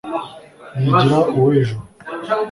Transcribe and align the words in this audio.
yigira 0.81 1.17
uw’ejo 1.39 1.77